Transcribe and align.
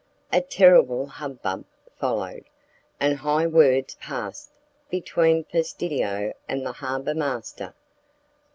A 0.33 0.41
terrible 0.41 1.05
hubbub 1.05 1.63
followed, 1.95 2.45
and 2.99 3.17
high 3.19 3.45
words 3.45 3.93
passed 4.01 4.49
between 4.89 5.43
Fastidio 5.43 6.33
and 6.49 6.65
the 6.65 6.71
harbour 6.71 7.13
master. 7.13 7.75